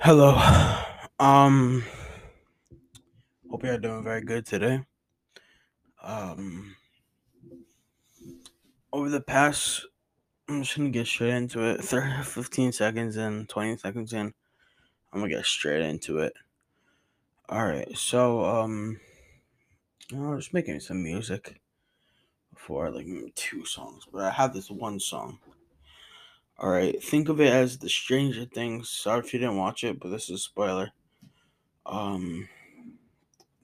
[0.00, 0.38] Hello.
[1.18, 1.82] Um
[3.50, 4.84] hope you're doing very good today.
[6.00, 6.76] Um
[8.92, 9.86] over the past
[10.48, 11.80] I'm just gonna get straight into it.
[11.80, 14.34] 30, 15 seconds and 20 seconds in.
[15.12, 16.34] I'm gonna get straight into it.
[17.50, 19.00] Alright, so um
[20.14, 21.60] I was just making some music
[22.54, 25.40] before like two songs, but I have this one song.
[26.60, 28.90] Alright, think of it as the Stranger Things.
[28.90, 30.90] Sorry if you didn't watch it, but this is a spoiler.
[31.86, 32.48] Um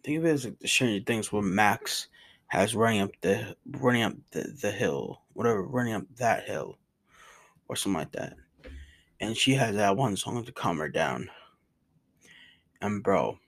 [0.04, 2.08] think of it as like the Stranger Things where Max
[2.48, 6.78] has running up the running up the, the hill, whatever, running up that hill,
[7.68, 8.36] or something like that.
[9.18, 11.30] And she has that one song to calm her down.
[12.80, 13.38] And bro,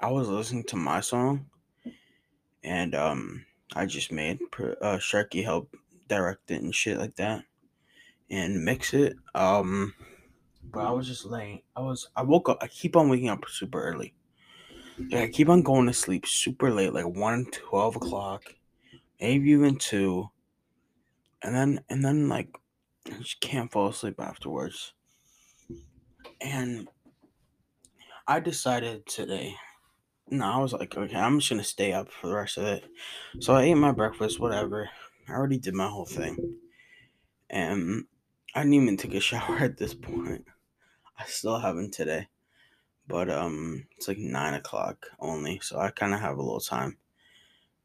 [0.00, 1.46] I was listening to my song,
[2.62, 4.40] and um, I just made
[4.82, 5.74] uh, Sharky help
[6.08, 7.44] direct it and shit like that,
[8.30, 9.16] and mix it.
[9.34, 9.94] Um,
[10.64, 11.62] but I was just laying.
[11.76, 12.08] I was.
[12.16, 12.58] I woke up.
[12.62, 14.14] I keep on waking up super early.
[15.08, 18.54] Yeah, I keep on going to sleep super late, like 1, 12 o'clock,
[19.20, 20.30] maybe even 2.
[21.42, 22.56] And then, and then, like,
[23.06, 24.94] I just can't fall asleep afterwards.
[26.40, 26.88] And
[28.26, 29.56] I decided today,
[30.30, 32.84] no, I was like, okay, I'm just gonna stay up for the rest of it.
[33.40, 34.90] So I ate my breakfast, whatever.
[35.28, 36.60] I already did my whole thing.
[37.50, 38.06] And
[38.54, 40.46] I didn't even take a shower at this point.
[41.18, 42.28] I still haven't today.
[43.06, 46.96] But um it's like nine o'clock only so i kind of have a little time.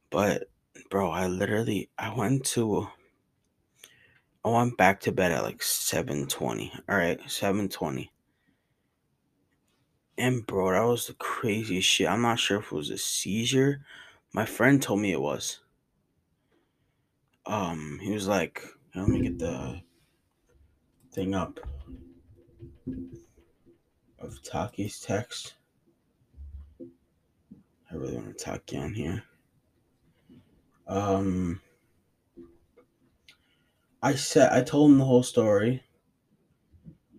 [0.10, 0.50] But
[0.90, 2.88] bro i literally i went to
[4.46, 8.10] i went back to bed at like 7.20 all right 7.20
[10.18, 12.08] and bro that was the craziest shit.
[12.10, 13.86] I'm not sure if it was a seizure.
[14.34, 15.60] My friend told me it was.
[17.46, 18.64] Um he was like
[18.96, 19.82] let me get the
[21.20, 21.60] thing up
[24.20, 25.56] of Taki's text.
[26.80, 29.22] I really want to talk on here.
[30.88, 31.60] Um,
[34.02, 35.84] I said I told him the whole story.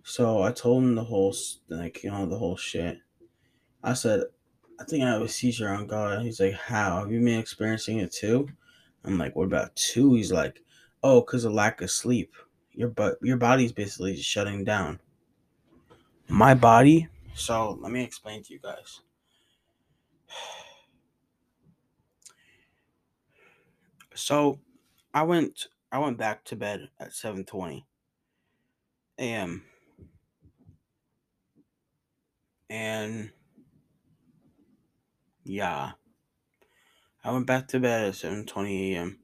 [0.03, 1.34] So I told him the whole
[1.69, 3.00] like you know the whole shit.
[3.84, 4.22] I said,
[4.80, 6.22] I think I have a seizure on God.
[6.22, 8.48] He's like, how have you been experiencing it too?
[9.04, 10.14] I'm like, what about two?
[10.14, 10.62] He's like,
[11.03, 12.34] oh, cause of lack of sleep.
[12.72, 15.00] Your but your body's basically just shutting down.
[16.28, 17.08] My body.
[17.34, 19.00] So let me explain to you guys.
[24.14, 24.59] So
[25.14, 27.84] I went I went back to bed at 7:20
[29.19, 29.64] a.m.
[32.69, 33.30] And
[35.44, 35.92] yeah.
[37.25, 39.19] I went back to bed at 7:20 a.m.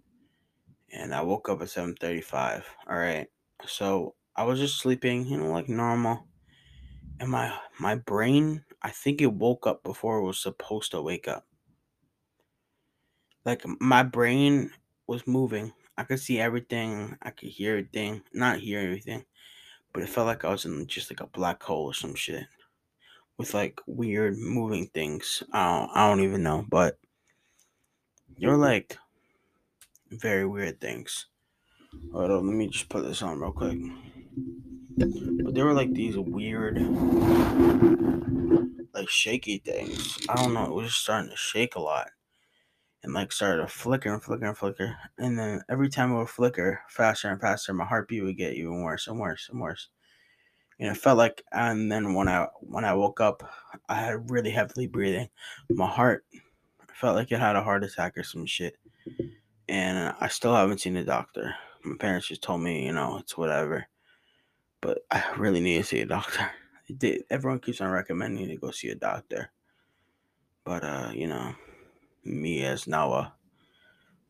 [0.92, 2.64] and I woke up at 7:35.
[2.88, 3.28] All right.
[3.66, 6.26] So I was just sleeping, you know, like normal.
[7.20, 11.28] And my my brain, I think it woke up before it was supposed to wake
[11.28, 11.46] up.
[13.46, 14.72] Like my brain
[15.06, 15.72] was moving.
[15.96, 17.16] I could see everything.
[17.22, 18.22] I could hear everything.
[18.34, 19.24] Not hear everything,
[19.92, 22.46] but it felt like I was in just like a black hole or some shit
[23.38, 25.42] with like weird moving things.
[25.52, 26.98] I don't, I don't even know, but
[28.36, 28.96] you're like
[30.10, 31.26] very weird things.
[32.12, 33.78] Hold let me just put this on real quick.
[34.96, 36.78] But there were like these weird,
[38.94, 40.18] like shaky things.
[40.28, 40.64] I don't know.
[40.64, 42.08] It was just starting to shake a lot,
[43.02, 44.96] and like started to flicker and flicker and flicker.
[45.18, 48.82] And then every time it would flicker faster and faster, my heartbeat would get even
[48.82, 49.88] worse and worse and worse.
[50.78, 53.42] And it felt like, and then when I when I woke up,
[53.88, 55.28] I had really heavily breathing.
[55.70, 56.24] My heart
[56.94, 58.76] felt like it had a heart attack or some shit.
[59.68, 61.54] And I still haven't seen a doctor.
[61.86, 63.86] My parents just told me, you know, it's whatever
[64.86, 66.48] but I really need to see a doctor.
[66.96, 69.50] Did Everyone keeps on recommending to go see a doctor,
[70.64, 71.54] but uh, you know,
[72.24, 73.34] me as Noah,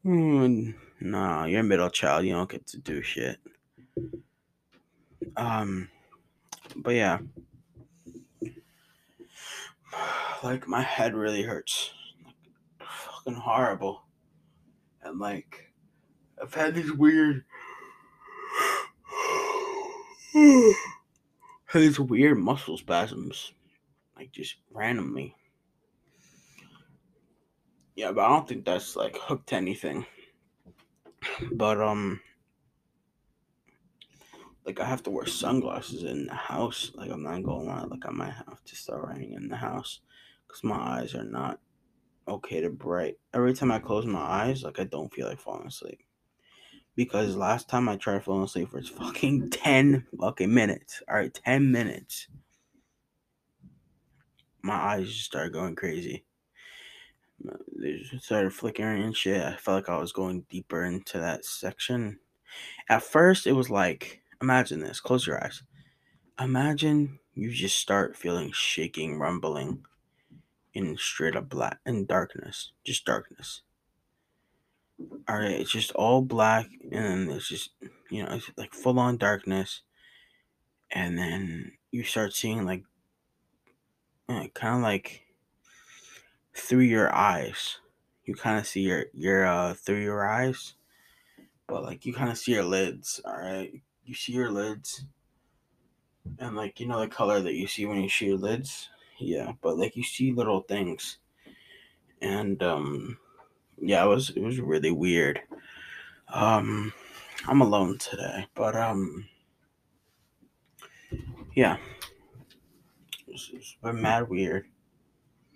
[0.05, 2.25] mm, nah, you're a middle child.
[2.25, 3.37] You don't get to do shit.
[5.37, 5.91] Um,
[6.76, 7.19] but yeah,
[10.43, 11.93] like my head really hurts,
[12.25, 14.05] like, fucking horrible,
[15.02, 15.70] and like
[16.46, 17.44] I've had these weird
[20.32, 23.52] had these weird muscle spasms,
[24.16, 25.34] like just randomly.
[27.96, 30.06] Yeah, but I don't think that's like hooked to anything.
[31.50, 32.20] But um,
[34.64, 36.92] like I have to wear sunglasses in the house.
[36.94, 37.90] Like I'm not going out.
[37.90, 39.99] Like I might have to start wearing in the house
[40.46, 41.58] because my eyes are not
[42.28, 43.16] okay to bright.
[43.34, 46.06] Every time I close my eyes, like I don't feel like falling asleep
[46.96, 51.02] because last time I tried falling asleep for fucking 10 fucking minutes.
[51.08, 52.26] All right, 10 minutes.
[54.66, 56.25] my eyes just started going crazy.
[57.78, 59.40] They just started flickering and shit.
[59.40, 62.19] I felt like I was going deeper into that section.
[62.88, 65.00] At first, it was like, imagine this.
[65.00, 65.62] Close your eyes.
[66.40, 69.84] Imagine you just start feeling shaking, rumbling
[70.75, 72.72] in straight up black in darkness.
[72.84, 73.62] Just darkness.
[75.28, 77.70] All right, it's just all black, and it's just
[78.10, 79.82] you know, it's like full on darkness,
[80.90, 82.84] and then you start seeing like,
[84.28, 85.26] uh, kind of like
[86.54, 87.78] through your eyes.
[88.25, 90.75] You kind of see your your uh through your eyes,
[91.66, 93.20] but like you kind of see your lids.
[93.25, 95.04] All right, you see your lids,
[96.38, 98.88] and like you know the color that you see when you see your lids.
[99.19, 101.19] Yeah, but like you see little things,
[102.20, 103.19] and um,
[103.78, 105.40] yeah, it was it was really weird.
[106.28, 106.93] Um,
[107.46, 109.28] I'm alone today, but um,
[111.55, 111.76] yeah,
[113.28, 114.67] it's, it's been mad weird.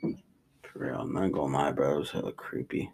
[0.01, 1.97] For real, I'm not gonna lie, bro.
[1.97, 2.93] It was hella creepy.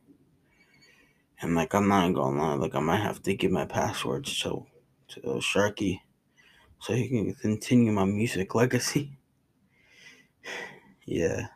[1.40, 4.67] And like, I'm not gonna lie, like, I might have to give my passwords to
[5.08, 6.00] to Sharky
[6.81, 9.19] so he can continue my music legacy.
[11.05, 11.49] yeah.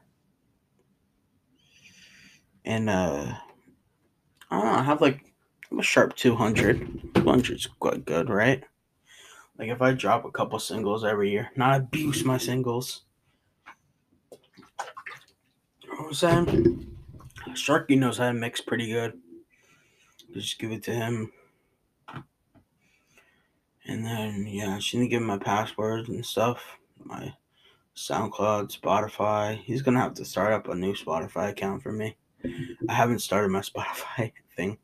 [2.64, 3.34] And uh,
[4.50, 4.78] I don't know.
[4.78, 5.30] I have like
[5.70, 7.14] I'm a sharp 200.
[7.14, 8.64] 200 is quite good, right?
[9.58, 13.02] Like if I drop a couple singles every year, not abuse my singles.
[15.82, 16.96] You know what I'm saying?
[17.50, 19.18] Sharky knows how to mix pretty good.
[20.32, 21.32] Just give it to him.
[23.86, 26.78] And then yeah, she didn't give him my passwords and stuff.
[27.04, 27.34] My
[27.96, 29.58] SoundCloud, Spotify.
[29.58, 32.16] He's gonna have to start up a new Spotify account for me.
[32.44, 34.78] I haven't started my Spotify thing.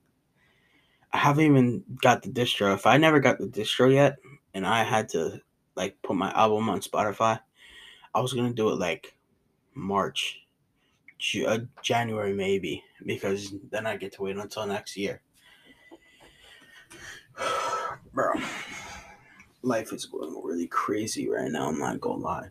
[1.13, 2.75] I haven't even got the distro.
[2.75, 4.19] If I never got the distro yet,
[4.55, 5.41] and I had to
[5.75, 7.41] like put my album on Spotify,
[8.15, 9.17] I was gonna do it like
[9.75, 10.41] March,
[11.47, 15.23] uh, January maybe, because then I get to wait until next year.
[18.13, 18.35] Bro,
[19.63, 21.69] life is going really crazy right now.
[21.69, 22.49] I'm not gonna lie.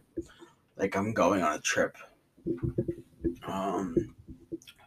[0.77, 1.97] Like I'm going on a trip,
[3.47, 4.14] um,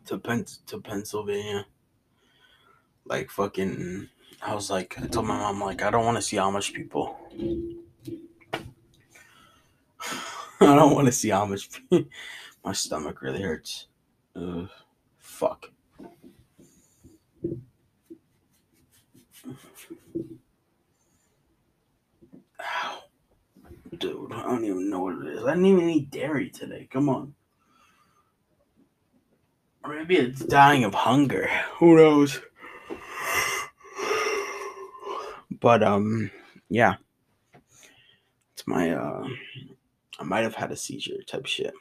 [0.08, 1.64] to Pen- to Pennsylvania.
[3.04, 4.08] Like fucking,
[4.42, 7.18] I was like, I told my mom like I don't want to see Amish people.
[10.60, 11.80] I don't want to see Amish.
[11.90, 12.08] People.
[12.64, 13.88] my stomach really hurts.
[14.34, 14.68] Ugh,
[15.18, 15.70] fuck.
[22.60, 23.02] Ow.
[23.98, 25.44] Dude, I don't even know what it is.
[25.44, 26.88] I didn't even eat dairy today.
[26.90, 27.34] Come on.
[29.88, 31.48] Or maybe it's dying of hunger.
[31.78, 32.42] Who knows?
[35.50, 36.30] But um
[36.68, 36.96] yeah.
[38.52, 39.26] It's my uh
[40.20, 41.72] I might have had a seizure type shit.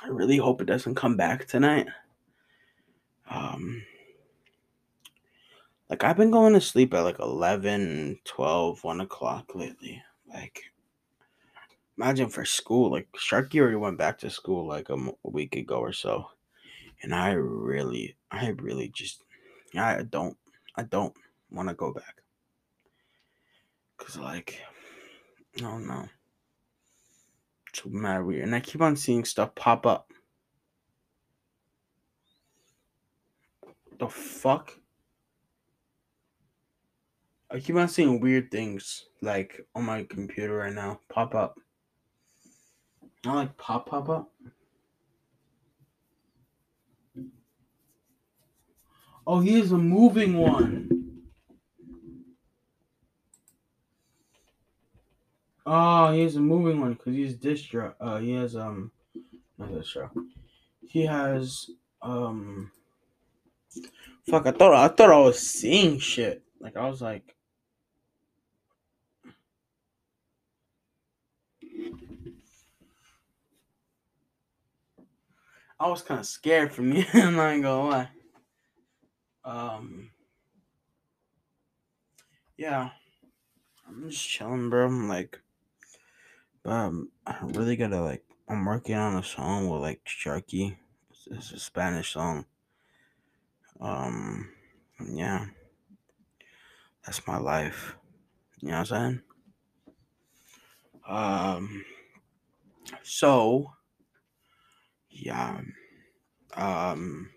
[0.00, 1.88] I really hope it doesn't come back tonight.
[3.28, 3.82] Um
[5.88, 10.00] like I've been going to sleep at like 11, 12, 1 o'clock lately.
[10.32, 10.62] Like
[11.98, 15.56] imagine for school, like Sharky already went back to school like a, m- a week
[15.56, 16.30] ago or so.
[17.02, 19.22] And I really I really just
[19.76, 20.36] I don't
[20.76, 21.14] I don't
[21.50, 22.22] want to go back.
[23.96, 24.60] Cause like
[25.56, 26.06] I don't know.
[27.68, 28.44] It's mad weird.
[28.44, 30.12] And I keep on seeing stuff pop up.
[33.98, 34.76] The fuck?
[37.50, 41.58] I keep on seeing weird things like on my computer right now pop up.
[43.24, 44.30] Not like pop pop up.
[49.32, 50.90] Oh, he is a moving one.
[55.64, 57.94] Oh, he has a moving one because he's distro.
[58.00, 58.90] Uh, he has um,
[59.56, 60.10] not distro.
[60.84, 61.70] He has
[62.02, 62.72] um.
[64.28, 64.48] Fuck!
[64.48, 66.42] I thought I thought I was seeing shit.
[66.58, 67.36] Like I was like.
[75.78, 77.06] I was kind of scared for me.
[77.14, 78.08] I'm not gonna lie.
[79.44, 80.10] Um.
[82.56, 82.90] Yeah.
[83.88, 84.86] I'm just chilling, bro.
[84.86, 85.40] I'm like,
[86.64, 88.24] um, I really gotta like.
[88.48, 90.76] I'm working on a song with like Sharky.
[91.10, 92.44] It's, it's a Spanish song.
[93.80, 94.50] Um,
[95.12, 95.46] yeah.
[97.04, 97.96] That's my life.
[98.60, 99.22] You know what I'm saying?
[101.08, 101.84] Um.
[103.02, 103.72] So.
[105.08, 105.60] Yeah.
[106.54, 107.30] Um.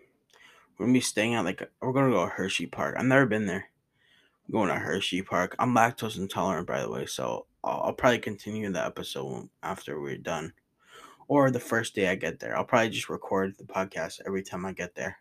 [0.77, 2.96] We're gonna be staying at like we're gonna go to Hershey Park.
[2.98, 3.70] I've never been there.
[4.48, 5.56] We're going to Hershey Park.
[5.58, 10.18] I'm lactose intolerant, by the way, so I'll, I'll probably continue the episode after we're
[10.18, 10.51] done.
[11.27, 12.56] or the first day I get there.
[12.58, 15.18] I'll probably just record the podcast every time I get there.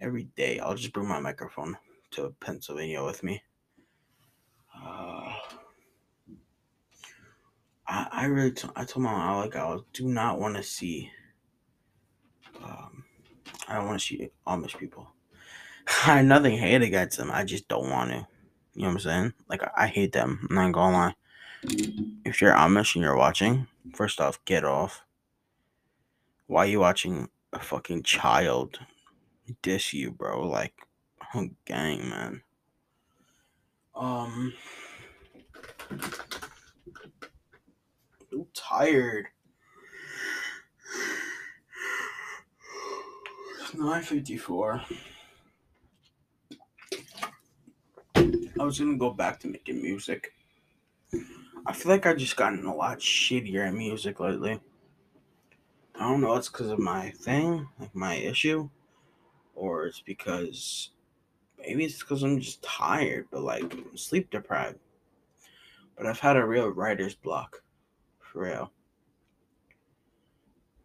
[0.00, 1.76] Every day, I'll just bring my microphone
[2.12, 3.42] to Pennsylvania with me.
[4.74, 5.32] Uh,
[7.86, 11.10] I, I really, t- I told my mom, like, I do not want to see,
[13.72, 15.08] I don't want to shoot Amish people.
[16.06, 17.30] I have nothing hate against them.
[17.32, 18.26] I just don't want to.
[18.74, 19.32] You know what I'm saying?
[19.48, 20.46] Like, I, hate them.
[20.50, 21.14] I'm not gonna lie.
[22.26, 25.02] If you're Amish and you're watching, first off, get off.
[26.48, 28.78] Why are you watching a fucking child
[29.62, 30.46] diss you, bro?
[30.46, 30.74] Like,
[31.34, 32.42] oh, gang, man.
[33.94, 34.52] Um,
[38.30, 39.28] I'm tired.
[43.61, 44.82] It's 954.
[48.14, 50.34] I was gonna go back to making music.
[51.66, 54.60] I feel like I've just gotten a lot shittier at music lately.
[55.94, 58.68] I don't know it's because of my thing, like my issue,
[59.54, 60.90] or it's because
[61.58, 64.78] maybe it's because I'm just tired, but like I'm sleep deprived.
[65.96, 67.62] But I've had a real writer's block,
[68.18, 68.72] for real.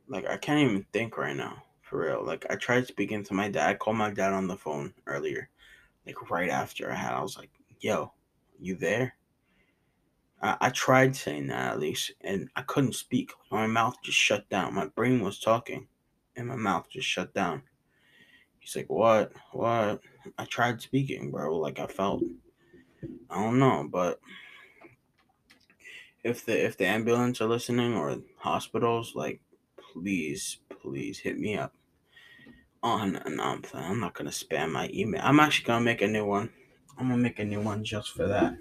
[0.07, 2.23] Like I can't even think right now, for real.
[2.23, 3.69] Like I tried speaking to my dad.
[3.69, 5.49] I called my dad on the phone earlier,
[6.05, 7.13] like right after I had.
[7.13, 8.11] I was like, "Yo,
[8.59, 9.15] you there?"
[10.41, 13.31] I, I tried saying that at least, and I couldn't speak.
[13.51, 14.73] My mouth just shut down.
[14.73, 15.87] My brain was talking,
[16.35, 17.63] and my mouth just shut down.
[18.59, 19.31] He's like, "What?
[19.53, 20.01] What?"
[20.37, 21.57] I tried speaking, bro.
[21.57, 22.21] Like I felt,
[23.29, 24.19] I don't know, but
[26.23, 29.39] if the if the ambulance are listening or hospitals, like,
[29.93, 31.76] please, please hit me up
[32.83, 35.21] on an um, I'm not gonna spam my email.
[35.23, 36.49] I'm actually gonna make a new one.
[36.97, 38.57] I'm gonna make a new one just for that.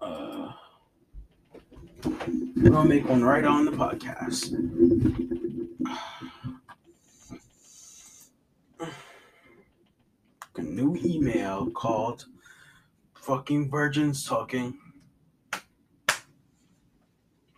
[0.00, 0.52] Uh,
[2.04, 4.52] I'm gonna make one right on the podcast.
[10.56, 12.26] A new email called
[13.14, 14.78] fucking virgins talking.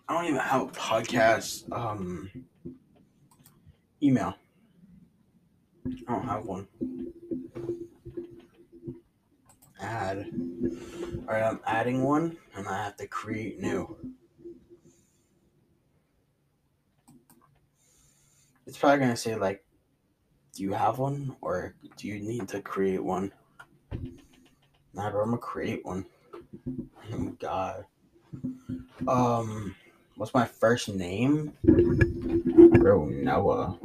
[0.09, 2.30] I don't even have a podcast um
[4.02, 4.35] email.
[5.87, 6.66] I don't have one.
[9.81, 10.26] Add.
[11.28, 13.97] Alright, I'm adding one and I have to create new.
[18.66, 19.64] It's probably gonna say like
[20.55, 23.33] do you have one or do you need to create one?
[24.95, 26.07] Nah, bro, I'm gonna create one.
[27.12, 27.85] Oh god.
[29.07, 29.76] Um
[30.16, 31.52] what's my first name?
[31.62, 33.78] Bro, Noah.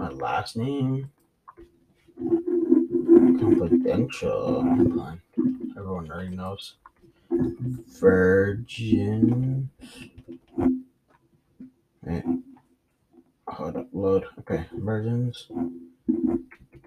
[0.00, 1.10] My last name?
[3.38, 4.60] Confidential.
[5.76, 6.76] Everyone already knows.
[8.00, 9.68] Virgin.
[12.02, 12.24] Wait.
[13.46, 14.24] Hold up, load.
[14.38, 15.48] Okay, virgins.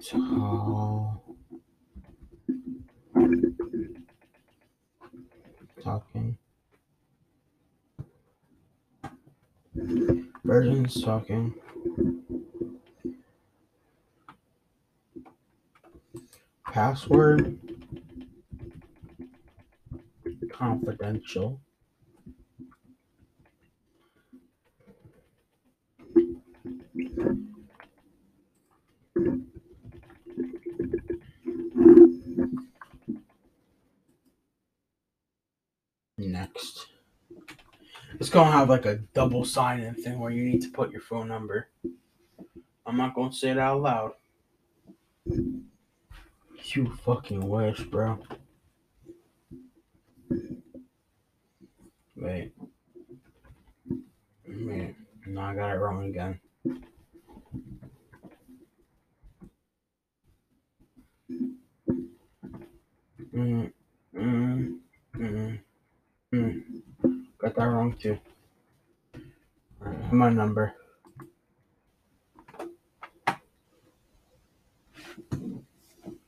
[0.03, 1.23] Tall.
[5.83, 6.35] Talking.
[10.43, 11.53] Virgins talking.
[16.73, 17.59] Password.
[20.51, 21.61] Confidential.
[36.17, 36.87] Next.
[38.19, 41.01] It's gonna have like a double sign in thing where you need to put your
[41.01, 41.69] phone number.
[42.87, 44.13] I'm not gonna say it out loud.
[46.65, 48.17] You fucking wish, bro.
[52.15, 52.53] Wait.
[54.47, 54.95] Wait.
[55.27, 56.39] No, I got it wrong again.
[63.35, 63.71] Mm,
[64.15, 64.77] mm,
[65.15, 65.59] mm,
[66.33, 66.63] mm.
[67.37, 68.17] Got that wrong too.
[69.81, 70.73] Alright, my number.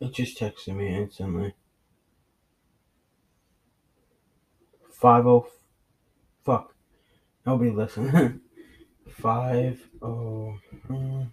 [0.06, 1.56] It just texted me instantly.
[4.92, 5.48] Five oh.
[6.44, 6.76] Fuck.
[7.44, 8.42] Nobody listen.
[9.10, 10.60] Five oh.
[10.88, 11.28] mm.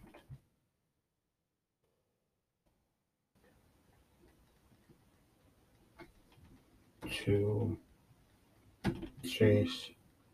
[7.10, 7.76] Two.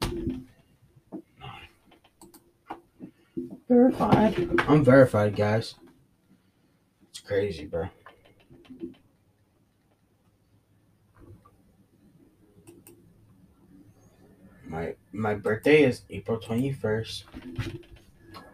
[0.00, 0.46] Nine.
[3.68, 4.60] Verified.
[4.68, 5.74] I'm verified, guys.
[7.10, 7.88] It's crazy, bro.
[14.68, 17.24] My my birthday is April twenty first.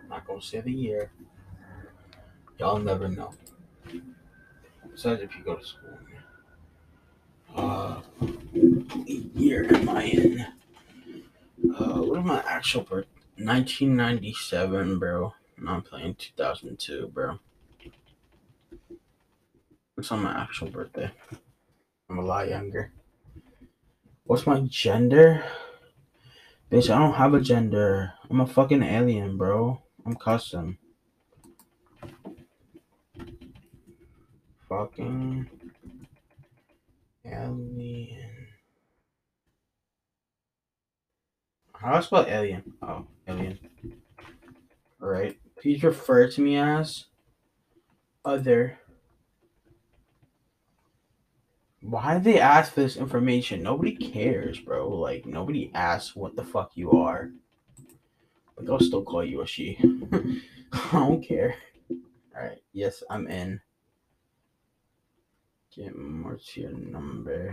[0.09, 1.11] Not gonna say the year.
[2.59, 3.35] Y'all never know.
[4.91, 5.99] Besides, if you go to school.
[7.57, 8.01] Uh,
[9.35, 10.47] year am I in?
[11.77, 13.07] Uh, what is my actual birth?
[13.37, 15.35] 1997, bro.
[15.59, 17.39] No, I'm playing 2002, bro.
[19.99, 21.11] It's on my actual birthday.
[22.09, 22.93] I'm a lot younger.
[24.25, 25.45] What's my gender?
[26.71, 28.13] Bitch, I don't have a gender.
[28.29, 29.83] I'm a fucking alien, bro.
[30.05, 30.79] I'm custom.
[34.69, 35.49] Fucking
[37.25, 38.31] alien.
[41.75, 42.73] How do I spell alien?
[42.83, 43.59] Oh, alien.
[45.03, 45.37] Alright.
[45.61, 47.05] Please refer to me as
[48.25, 48.79] other.
[51.85, 53.63] Why they ask for this information?
[53.63, 54.89] Nobody cares, bro.
[54.89, 57.31] Like, nobody asks what the fuck you are.
[58.57, 59.79] But they'll still call you a she.
[60.73, 61.57] I don't care.
[62.35, 63.61] Alright, yes, I'm in.
[65.77, 67.53] Get more to your number.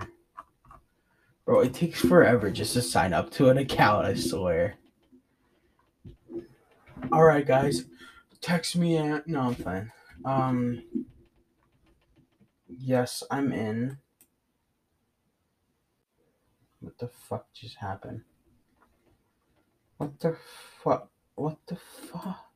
[1.43, 4.75] Bro, it takes forever just to sign up to an account, I swear.
[7.11, 7.83] Alright, guys.
[8.39, 9.27] Text me at.
[9.27, 9.91] No, I'm fine.
[10.23, 10.83] Um.
[12.69, 13.97] Yes, I'm in.
[16.81, 18.21] What the fuck just happened?
[19.97, 20.35] What the
[20.83, 21.09] fuck?
[21.35, 22.51] What the fuck?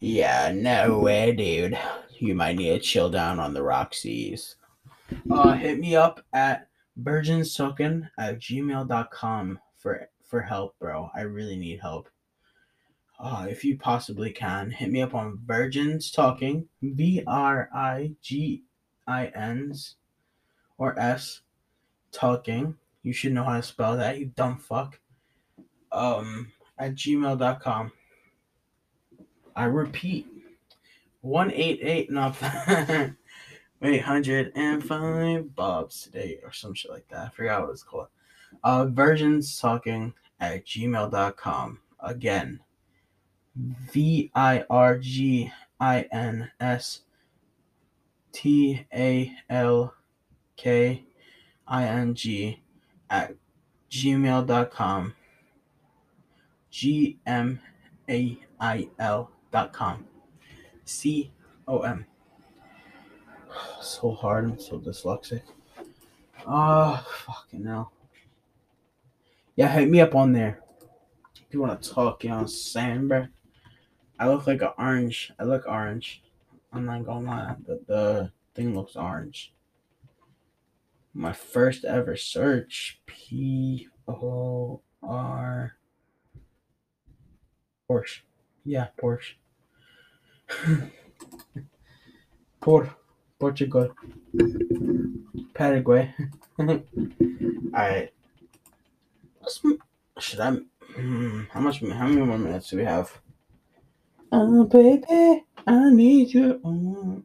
[0.00, 1.78] Yeah, no way, dude.
[2.18, 4.56] You might need to chill down on the Roxy's.
[5.30, 6.68] Uh, hit me up at
[7.00, 11.10] virginsoken at gmail.com for for help, bro.
[11.14, 12.08] I really need help.
[13.20, 18.64] Uh, if you possibly can, hit me up on Virgins Talking, V R I G
[19.06, 19.94] I N's
[20.78, 21.42] or S
[22.16, 22.76] Talking.
[23.02, 24.98] You should know how to spell that, you dumb fuck.
[25.92, 27.92] Um, at gmail.com.
[29.54, 30.26] I repeat,
[31.20, 32.40] 188, not
[33.80, 37.26] wait, 105 bobs today or some shit like that.
[37.26, 38.08] I forgot what it's called.
[38.64, 41.78] Uh, virgins talking at gmail.com.
[42.00, 42.60] Again,
[43.56, 47.02] V I R G I N S
[48.32, 49.94] T A L
[50.56, 51.05] K
[51.66, 52.62] I N G
[53.10, 53.34] at
[53.90, 55.14] gmail.com.
[56.70, 57.60] G M
[58.08, 60.06] A I L dot com.
[60.84, 61.32] C
[61.66, 62.06] O M.
[63.80, 64.44] So hard.
[64.44, 65.42] I'm so dyslexic.
[66.46, 67.92] Oh, fucking hell.
[69.54, 70.60] Yeah, hit me up on there.
[71.36, 73.26] If you want to talk, you know what I'm saying, bro?
[74.18, 75.32] I look like an orange.
[75.38, 76.22] I look orange.
[76.72, 77.56] I'm not gonna lie.
[77.66, 79.54] The, the thing looks orange.
[81.16, 85.72] My first ever search P O R
[87.88, 88.20] Porsche.
[88.66, 89.32] Yeah, Porsche.
[92.60, 92.94] Por
[93.38, 93.94] Portugal.
[95.54, 96.14] Paraguay.
[96.60, 98.12] Alright.
[100.18, 100.56] Should I?
[100.96, 101.80] Hmm, how much?
[101.80, 103.22] How many more minutes do we have?
[104.32, 107.24] Oh, baby, I need you.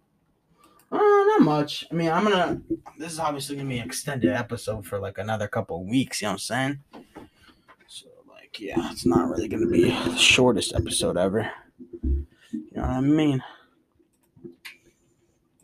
[0.92, 1.86] Oh, not much.
[1.90, 2.62] I mean, I'm gonna.
[2.98, 6.22] This is obviously gonna be an extended episode for like another couple weeks.
[6.22, 6.80] You know what I'm saying?
[7.88, 11.50] So, like, yeah, it's not really gonna be the shortest episode ever.
[12.04, 12.26] You
[12.76, 13.44] know what I mean?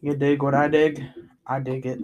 [0.01, 1.03] You dig what I dig?
[1.45, 1.99] I dig it.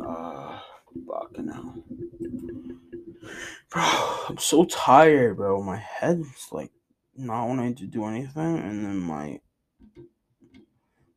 [0.00, 0.58] Uh,
[1.06, 1.74] fucking hell.
[3.70, 3.82] Bro,
[4.28, 5.62] I'm so tired, bro.
[5.62, 6.70] My head's like
[7.18, 9.40] not wanting to do anything, and then my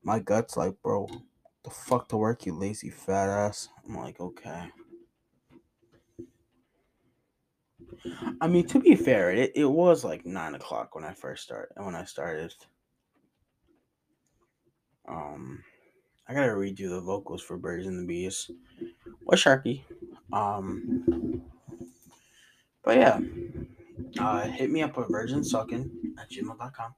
[0.03, 1.07] my gut's like, bro,
[1.63, 3.69] the fuck to work, you lazy fat ass.
[3.87, 4.69] I'm like, okay.
[8.39, 11.73] I mean, to be fair, it, it was like nine o'clock when I first started.
[11.77, 12.53] When I started,
[15.07, 15.63] um,
[16.27, 18.49] I gotta redo the vocals for Birds and the Bees.
[19.23, 19.83] What Sharky?
[20.33, 21.43] Um,
[22.83, 23.19] but yeah,
[24.19, 26.95] uh, hit me up at virginsucking at gmail.com.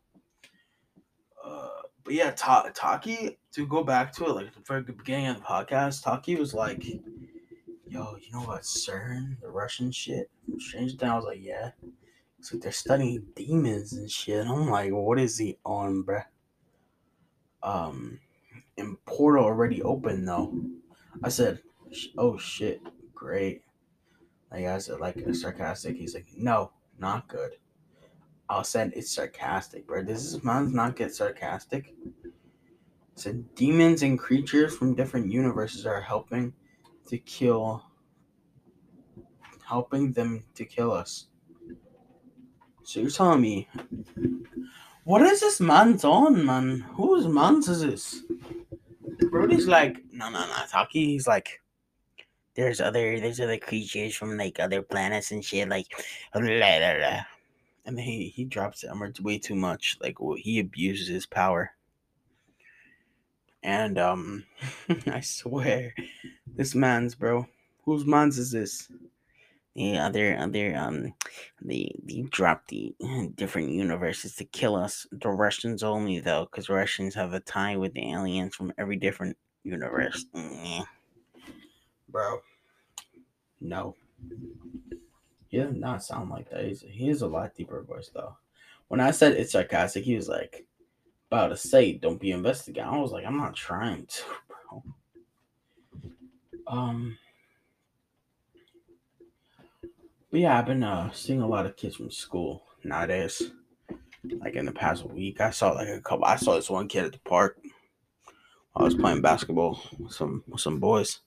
[1.44, 1.68] Uh,
[2.04, 5.42] but yeah, Ta- Taki, to go back to it, like the very beginning of the
[5.44, 6.84] podcast, Taki was like,
[7.86, 10.30] yo, you know about CERN, the Russian shit?
[10.58, 11.72] Strange thing, I was like, yeah.
[12.40, 14.46] It's like they're studying demons and shit.
[14.46, 16.26] I'm like, what is he on, bruh?
[17.62, 18.20] Um,
[18.78, 20.54] and Portal already open though.
[21.24, 21.60] I said,
[22.18, 22.82] oh shit,
[23.14, 23.62] great.
[24.52, 25.96] Like I said, like sarcastic.
[25.96, 26.72] He's like, no,
[27.04, 27.58] not good.
[28.50, 30.04] I'll send it's sarcastic, bro.
[30.04, 31.94] Does This is man's not get sarcastic.
[33.16, 36.54] So demons and creatures from different universes are helping
[37.08, 37.84] to kill
[39.68, 41.28] helping them to kill us.
[42.84, 43.68] So you're telling me
[45.04, 46.86] what is this man's on, man?
[46.96, 48.24] Whose man's is this?
[49.30, 51.62] Brody's like, no no no, Taki, he's like
[52.56, 55.88] there's other there's other creatures from like other planets and shit like
[56.34, 57.22] blah, blah, blah.
[57.86, 61.72] and then he he drops it way too much like he abuses his power.
[63.62, 64.46] And um
[65.08, 65.94] i swear
[66.56, 67.48] this man's bro
[67.86, 68.90] whose man's is this?
[69.76, 71.14] The other other um
[71.62, 72.96] they they dropped the
[73.36, 75.08] different universes to kill us.
[75.12, 79.38] The russians only though because russians have a tie with the aliens from every different
[79.64, 80.26] universe.
[80.36, 80.86] Mm,
[82.14, 82.40] bro
[83.64, 83.96] no.
[85.48, 86.66] He does not sound like that.
[86.66, 88.36] He's, he has a lot deeper voice though.
[88.90, 90.68] When I said it's sarcastic, he was like,
[91.32, 92.88] about to say, don't be investigating.
[92.88, 94.84] I was like, I'm not trying to, bro.
[96.68, 97.18] Um,
[100.30, 103.52] but yeah, I've been uh, seeing a lot of kids from school nowadays.
[104.40, 106.26] Like in the past week, I saw like a couple.
[106.26, 107.58] I saw this one kid at the park.
[108.76, 111.20] I was playing basketball with some with some boys.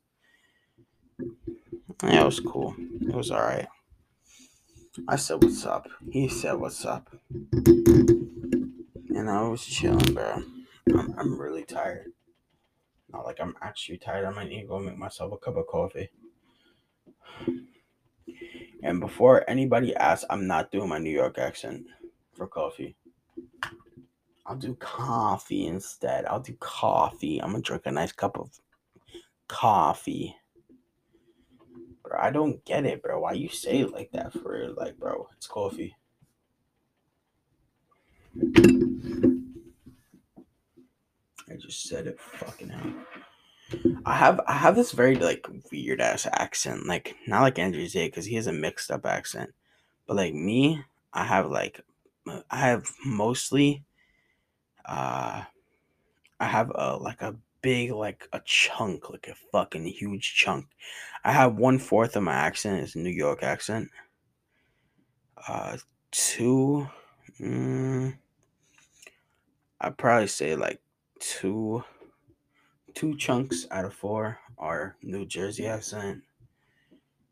[2.03, 2.75] Yeah, it was cool.
[2.79, 3.69] It was all right.
[5.09, 10.43] I said, "What's up?" He said, "What's up?" And I was chilling, bro.
[10.95, 12.13] I'm, I'm really tired.
[13.13, 14.27] Not like I'm actually tired.
[14.27, 16.11] I might need to go make myself a cup of coffee.
[18.83, 21.87] And before anybody asks, I'm not doing my New York accent
[22.35, 22.97] for coffee.
[24.45, 26.27] I'll do coffee instead.
[26.27, 27.43] I'll do coffee.
[27.43, 28.51] I'm gonna drink a nice cup of
[29.49, 30.37] coffee.
[32.07, 33.19] Bro, I don't get it, bro.
[33.21, 34.75] Why you say it like that for real?
[34.77, 35.97] Like, bro, it's coffee.
[41.49, 42.93] I just said it fucking out.
[44.05, 48.07] I have I have this very like weird ass accent, like not like Andrew Zay
[48.07, 49.51] because he has a mixed up accent,
[50.07, 51.81] but like me, I have like
[52.51, 53.83] I have mostly
[54.85, 55.43] uh
[56.39, 57.35] I have a like a
[57.67, 60.67] big like a chunk, like a fucking huge chunk.
[61.25, 63.89] I have one fourth of my accent is New York accent.
[65.49, 65.77] Uh,
[66.13, 66.89] two,
[67.41, 68.17] mm,
[69.81, 70.81] I'd probably say like
[71.19, 71.83] two,
[72.95, 76.23] two chunks out of four are New Jersey accent,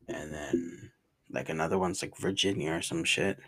[0.08, 0.90] and then
[1.30, 3.38] like another one's like Virginia or some shit.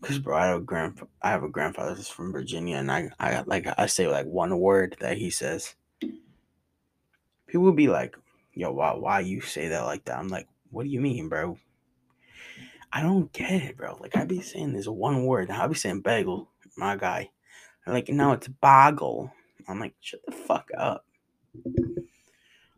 [0.00, 3.10] Cause bro, I have a grand, I have a grandfather that's from Virginia, and I,
[3.18, 5.74] I like I say like one word that he says,
[7.48, 8.16] people would be like,
[8.52, 10.18] yo, why, why you say that like that?
[10.18, 11.58] I'm like, what do you mean, bro?
[12.92, 13.98] I don't get it, bro.
[14.00, 15.50] Like, I be saying this one word.
[15.50, 17.30] I be saying bagel, my guy.
[17.86, 19.32] I'm like, no, it's boggle.
[19.66, 21.04] I'm like, shut the fuck up.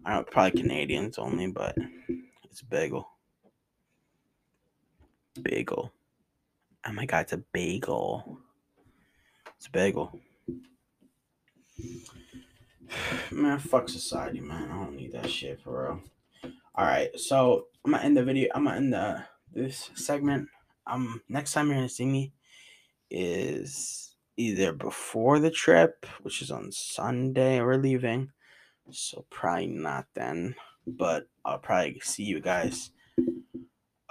[0.05, 1.77] I don't know, probably Canadians only, but
[2.45, 3.09] it's bagel.
[5.43, 5.93] Bagel.
[6.87, 8.39] Oh my god, it's a bagel.
[9.57, 10.19] It's a bagel.
[13.31, 14.71] Man, fuck society, man.
[14.71, 16.53] I don't need that shit for real.
[16.75, 18.49] All right, so I'm gonna end the video.
[18.55, 20.49] I'm gonna end the this segment.
[20.87, 22.33] Um, next time you're gonna see me
[23.11, 28.31] is either before the trip, which is on Sunday, we're leaving,
[28.91, 30.55] so probably not then.
[30.87, 32.91] But I'll probably see you guys.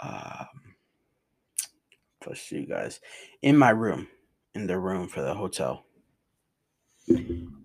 [0.02, 0.48] Um,
[2.28, 3.00] I'll see you guys
[3.42, 4.08] in my room,
[4.54, 5.86] in the room for the hotel.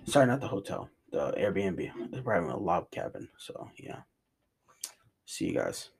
[0.06, 1.92] Sorry, not the hotel the Airbnb.
[2.12, 3.28] It's probably a log cabin.
[3.38, 4.00] So yeah.
[5.24, 5.90] See you guys.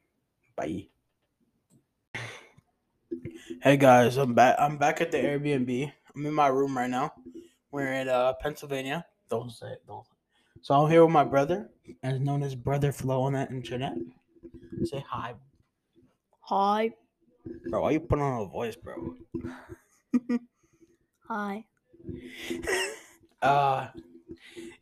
[0.57, 0.89] Bye.
[3.63, 4.57] Hey guys, I'm back.
[4.59, 5.93] I'm back at the Airbnb.
[6.15, 7.13] I'm in my room right now.
[7.71, 9.07] We're in uh, Pennsylvania.
[9.31, 9.83] Don't say it.
[9.87, 10.05] Don't.
[10.63, 11.71] So I'm here with my brother,
[12.03, 13.95] as known as Brother Flo on that internet.
[14.85, 15.35] Say hi.
[16.41, 16.91] Hi.
[17.69, 19.15] Bro, why you put on a voice, bro?
[21.29, 21.65] hi.
[23.43, 23.89] uh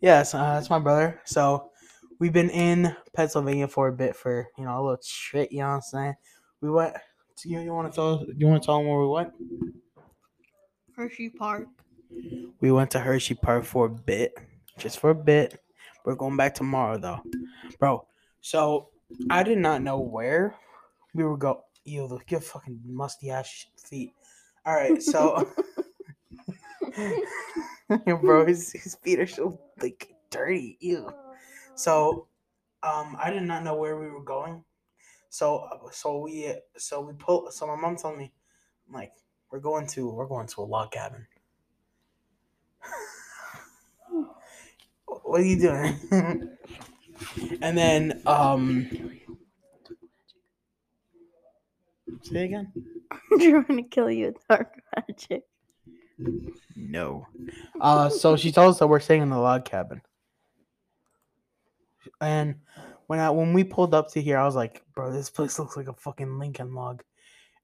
[0.00, 1.20] Yes, uh, that's my brother.
[1.24, 1.70] So
[2.18, 5.50] we've been in Pennsylvania for a bit for you know a little trip.
[5.52, 6.14] You know what I'm saying?
[6.60, 6.94] We went.
[7.38, 8.26] To, you you want to tell?
[8.36, 9.32] You want to tell them where we went?
[10.96, 11.68] Hershey Park.
[12.60, 14.36] We went to Hershey Park for a bit,
[14.78, 15.60] just for a bit.
[16.04, 17.20] We're going back tomorrow though,
[17.78, 18.06] bro.
[18.40, 18.88] So
[19.30, 20.56] I did not know where
[21.14, 21.64] we were go.
[21.84, 24.14] You look your fucking musty ass feet.
[24.66, 25.48] All right, so.
[28.20, 30.76] bro, his, his feet are so like dirty.
[30.80, 31.12] Ew.
[31.74, 32.26] So,
[32.82, 34.64] um, I did not know where we were going.
[35.28, 37.50] So, so we, so we pull.
[37.50, 38.32] So my mom told me,
[38.88, 39.12] I'm like,
[39.50, 41.26] we're going to, we're going to a log cabin.
[45.06, 45.98] what are you doing?
[47.62, 48.88] and then um
[52.22, 52.72] say again.
[53.38, 55.44] trying to kill you with dark magic.
[56.76, 57.26] No.
[57.80, 60.02] Uh so she told us that we're staying in the log cabin.
[62.20, 62.56] And
[63.06, 65.76] when I when we pulled up to here, I was like, bro, this place looks
[65.76, 67.02] like a fucking Lincoln log.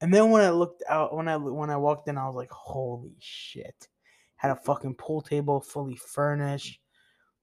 [0.00, 2.50] And then when I looked out when I when I walked in, I was like,
[2.50, 3.88] holy shit.
[4.36, 6.80] Had a fucking pool table fully furnished.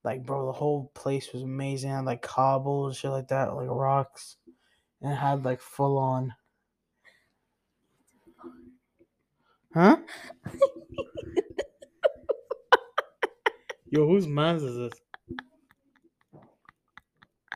[0.04, 1.90] Like, bro, the whole place was amazing.
[1.90, 4.36] Had like cobbles, shit like that, like rocks.
[5.02, 6.32] And it had like full on
[9.76, 9.98] Huh?
[13.90, 14.92] Yo, whose man's is this?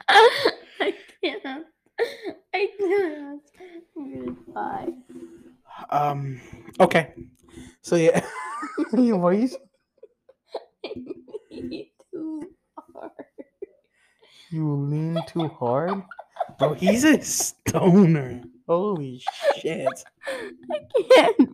[0.09, 1.65] I can't.
[2.53, 3.41] I can't.
[3.97, 4.87] I'm gonna.
[5.89, 6.43] Um
[6.79, 7.15] okay.
[7.81, 8.23] So yeah.
[8.93, 9.57] Your voice?
[12.13, 12.43] Too
[12.93, 13.13] hard.
[14.51, 16.03] You lean too hard?
[16.59, 18.43] Bro, he's a stoner.
[18.69, 19.23] Holy
[19.57, 20.05] shit.
[20.27, 20.81] I
[21.15, 21.50] can't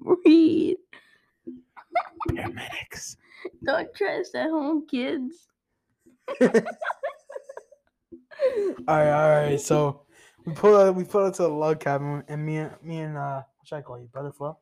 [2.28, 3.16] Paramedics.
[3.64, 5.46] Don't trust at home, kids.
[8.88, 9.60] Alright, alright.
[9.60, 10.02] So
[10.44, 13.16] we pull out we pull up to the log cabin and me and me and
[13.16, 14.06] uh what should I call you?
[14.06, 14.58] Brother Flo?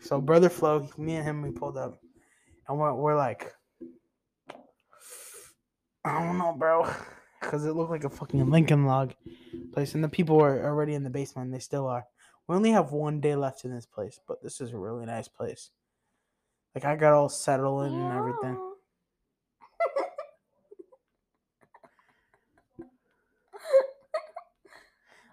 [0.00, 2.00] So brother Flo, me and him we pulled up
[2.68, 3.52] and we're we're like
[6.04, 6.88] I don't know, bro.
[7.42, 9.14] Cause it looked like a fucking Lincoln log
[9.72, 12.04] place and the people were already in the basement and they still are.
[12.50, 15.28] We only have one day left in this place, but this is a really nice
[15.28, 15.70] place.
[16.74, 18.58] Like I got all settled in and everything.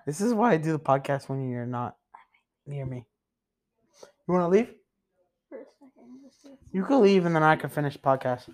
[0.06, 1.98] This is why I do the podcast when you're not
[2.68, 3.08] near me.
[4.28, 4.70] You want to leave?
[5.50, 8.48] For a second, just do You can leave and then I can finish the podcast.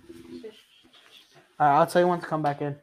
[1.60, 2.74] All right, I'll tell you when to come back in.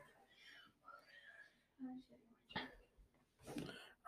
[3.49, 3.61] Oh,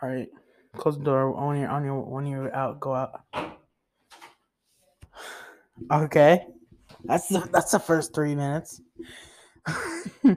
[0.03, 0.29] all right,
[0.75, 2.79] close the door when you're on your when you're out.
[2.79, 3.21] Go out.
[5.91, 6.45] Okay,
[7.03, 8.81] that's the that's the first three minutes.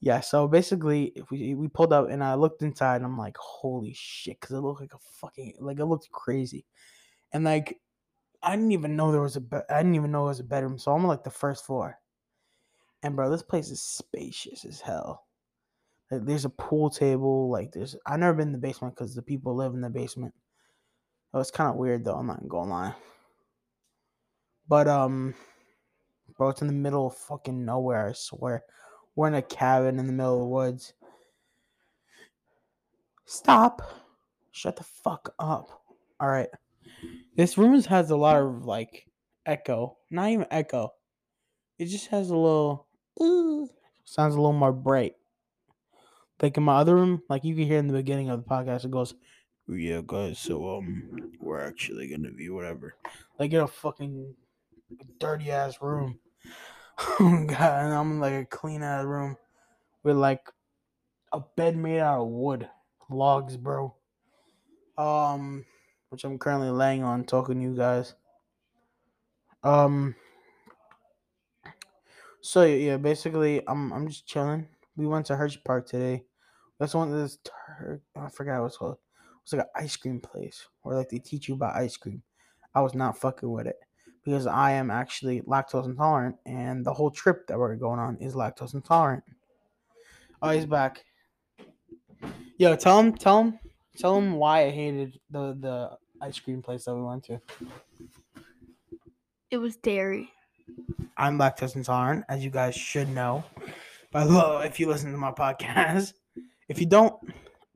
[0.00, 3.94] yeah, so basically, we we pulled up and I looked inside and I'm like, holy
[3.94, 6.66] shit, because it looked like a fucking like it looked crazy,
[7.32, 7.80] and like
[8.42, 10.44] I didn't even know there was a be- I didn't even know it was a
[10.44, 11.98] bedroom, so I'm on like the first floor,
[13.02, 15.23] and bro, this place is spacious as hell.
[16.10, 17.50] Like, there's a pool table.
[17.50, 20.34] Like there's I've never been in the basement because the people live in the basement.
[21.32, 22.16] Oh, it's kind of weird though.
[22.16, 22.94] I'm not gonna lie.
[24.68, 25.34] But um,
[26.36, 28.08] bro, it's in the middle of fucking nowhere.
[28.08, 28.64] I swear,
[29.14, 30.94] we're in a cabin in the middle of the woods.
[33.26, 33.82] Stop!
[34.52, 35.82] Shut the fuck up.
[36.20, 36.48] All right.
[37.36, 39.06] This room has a lot of like
[39.46, 39.98] echo.
[40.10, 40.94] Not even echo.
[41.78, 42.86] It just has a little.
[43.20, 43.68] "Ooh,"
[44.04, 45.16] sounds a little more bright.
[46.44, 48.84] Like in my other room, like you can hear in the beginning of the podcast,
[48.84, 49.14] it goes,
[49.66, 52.96] "Yeah, guys, so um, we're actually gonna be whatever."
[53.38, 54.34] Like in a fucking
[55.18, 56.18] dirty ass room.
[57.18, 59.38] God, and I'm in like a clean ass room
[60.02, 60.46] with like
[61.32, 62.68] a bed made out of wood,
[63.08, 63.94] logs, bro.
[64.98, 65.64] Um,
[66.10, 68.12] which I'm currently laying on, talking to you guys.
[69.62, 70.14] Um.
[72.42, 74.68] So yeah, basically, I'm I'm just chilling.
[74.94, 76.24] We went to Hershey Park today.
[76.84, 77.38] That's one of this.
[77.42, 78.98] Tur- I forgot what it's called.
[79.42, 82.22] It's like an ice cream place where like they teach you about ice cream.
[82.74, 83.76] I was not fucking with it
[84.22, 88.34] because I am actually lactose intolerant, and the whole trip that we're going on is
[88.34, 89.24] lactose intolerant.
[90.42, 91.02] Oh, he's back.
[92.58, 93.58] Yo, tell him, tell him,
[93.96, 97.40] tell him why I hated the the ice cream place that we went to.
[99.50, 100.28] It was dairy.
[101.16, 103.42] I'm lactose intolerant, as you guys should know.
[104.12, 106.12] By the way, if you listen to my podcast,
[106.68, 107.14] if you don't,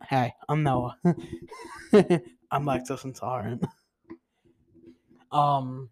[0.09, 0.96] hey, I'm Noah.
[1.05, 3.64] I'm lactose intolerant.
[5.31, 5.90] Um,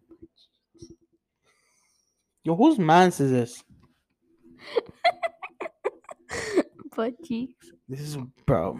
[2.43, 3.63] yo, whose man's is this?
[6.95, 7.71] Butt cheeks.
[7.87, 8.79] This is bro.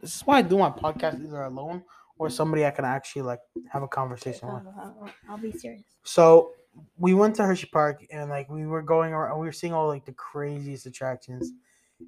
[0.00, 1.84] This is why I do my podcast either alone
[2.18, 4.64] or somebody I can actually like have a conversation with.
[4.66, 5.82] I'll, I'll- I'll be serious.
[6.04, 6.52] So
[6.96, 9.88] we went to Hershey Park and like we were going around, we were seeing all
[9.88, 11.50] like the craziest attractions,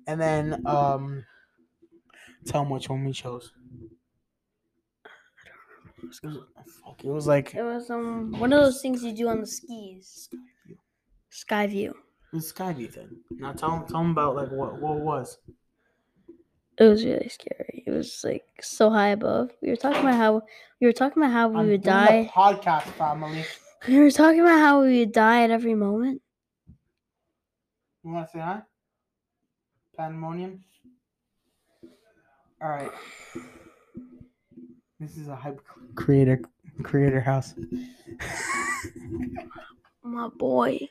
[0.06, 1.24] and then um,
[2.46, 3.52] tell which one we chose.
[6.02, 6.38] It was,
[6.84, 9.46] fuck, it was like It was um one of those things you do on the
[9.46, 10.28] skis.
[11.32, 11.90] Skyview.
[11.90, 11.96] it
[12.32, 13.08] was Skyview thing.
[13.30, 15.38] Now tell them, tell them about like what what it was.
[16.76, 17.84] It was really scary.
[17.86, 19.50] It was like so high above.
[19.62, 20.42] We were talking about how
[20.80, 22.30] we were talking about how we I'm would die.
[22.34, 23.44] podcast family.
[23.86, 26.22] We were talking about how we would die at every moment.
[28.02, 28.62] You want to say hi?
[29.94, 30.64] Pandemonium.
[32.64, 32.90] All right.
[34.98, 35.60] This is a hype
[35.96, 36.40] creator
[36.82, 37.52] creator house.
[40.02, 40.88] My boy.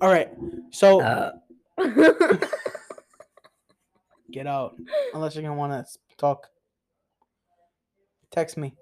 [0.00, 0.28] All right.
[0.72, 1.32] So Uh.
[4.32, 4.74] get out
[5.14, 6.48] unless you're gonna want to talk.
[8.32, 8.74] Text me.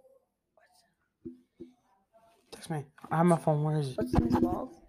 [2.51, 2.87] Text me.
[3.11, 3.63] I have my phone.
[3.63, 3.99] Where is it?
[3.99, 4.82] What's in his balls?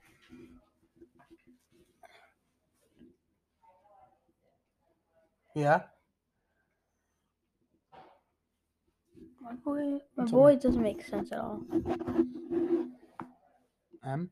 [5.56, 5.82] Yeah.
[9.42, 10.00] My boy.
[10.18, 11.62] My boy doesn't make sense at all.
[14.06, 14.32] M.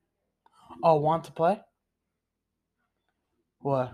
[0.84, 1.62] Oh, want to play?
[3.60, 3.92] What?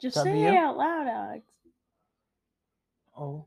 [0.00, 1.44] Just That say it out loud, Alex.
[3.16, 3.46] O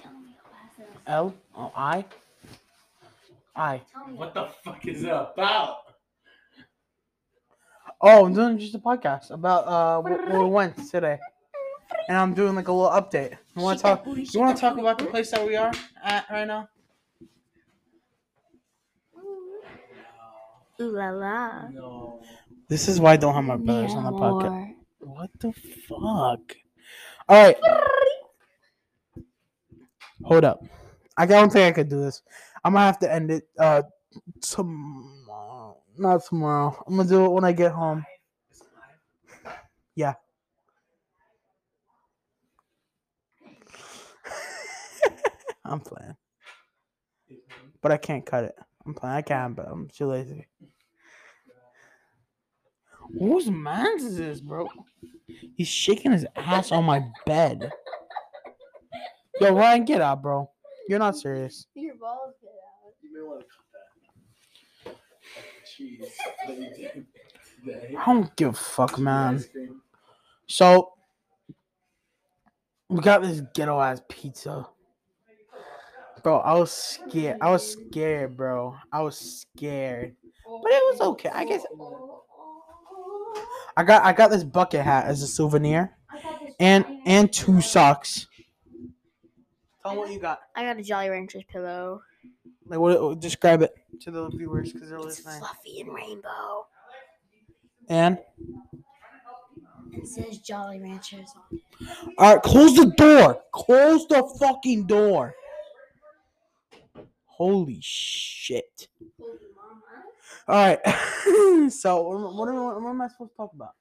[0.00, 0.94] Tell me glasses.
[1.06, 2.04] L O I
[3.54, 3.82] I.
[4.14, 5.76] What the fuck is it about?
[8.00, 11.18] Oh, I'm doing just a podcast about uh wh- where we went today,
[12.08, 13.36] and I'm doing like a little update.
[13.54, 14.06] You want to talk?
[14.06, 16.68] You want to talk about the place that we are at right now?
[20.80, 21.68] Ooh la la.
[21.68, 22.20] No.
[22.68, 24.46] This is why I don't have my brothers Mi on the podcast.
[24.46, 24.74] amor.
[25.00, 26.56] What the fuck?
[27.28, 27.56] All right,
[30.24, 30.60] hold up.
[31.16, 32.22] I don't think I could do this.
[32.64, 33.82] I'm gonna have to end it uh
[34.40, 35.78] tomorrow.
[35.96, 36.82] Not tomorrow.
[36.86, 38.04] I'm gonna do it when I get home.
[39.94, 40.14] Yeah.
[45.64, 46.16] I'm playing,
[47.80, 48.54] but I can't cut it.
[48.86, 49.16] I'm playing.
[49.16, 50.46] I can, but I'm too lazy.
[53.18, 54.68] Whose man's is this, bro?
[55.56, 57.70] He's shaking his ass on my bed.
[59.40, 60.50] Yo, Ryan, get out, bro.
[60.88, 61.66] You're not serious.
[61.74, 62.34] Your balls
[63.12, 63.64] may want to cut
[64.84, 64.96] that.
[65.66, 66.00] Jeez.
[66.46, 67.06] that you did
[67.64, 67.96] today.
[67.98, 69.44] I don't give a fuck, man.
[70.46, 70.92] So
[72.88, 74.66] we got this ghetto ass pizza.
[76.22, 77.38] Bro, I was scared.
[77.40, 78.76] I was scared, bro.
[78.92, 80.14] I was scared.
[80.44, 81.30] But it was okay.
[81.30, 81.64] I guess
[83.76, 85.96] I got I got this bucket hat as a souvenir.
[86.60, 88.28] And and two socks.
[89.82, 90.40] Tell them what you got.
[90.54, 92.02] I got a Jolly Ranchers pillow.
[92.72, 95.40] Like what describe it to the viewers because they're It's listening.
[95.40, 96.66] fluffy and rainbow.
[97.90, 98.18] And
[99.92, 102.16] It says Jolly Ranchers on it.
[102.18, 103.42] Alright, close the door.
[103.52, 105.34] Close the fucking door.
[107.26, 108.88] Holy shit.
[110.48, 110.80] Alright.
[111.70, 113.74] so what, what, am I- what am I supposed to talk about?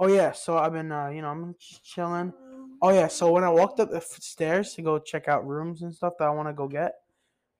[0.00, 2.32] Oh yeah, so I've been uh, you know, I'm just chilling.
[2.80, 5.82] Oh yeah, so when I walked up the f- stairs to go check out rooms
[5.82, 6.94] and stuff that I want to go get,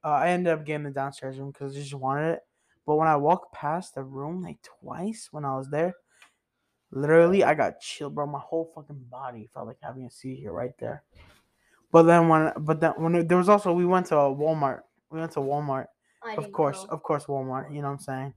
[0.05, 2.41] uh, I ended up getting the downstairs room because I just wanted it.
[2.87, 5.95] But when I walked past the room like twice when I was there,
[6.91, 8.27] literally I got chilled, bro.
[8.27, 11.05] My whole fucking body felt like having a seizure right there.
[11.93, 14.83] But then when, but then when it- there was also we went to a Walmart.
[15.11, 15.87] We went to Walmart,
[16.37, 16.95] of course, go.
[16.95, 17.73] of course, Walmart.
[17.73, 18.35] You know what I'm saying?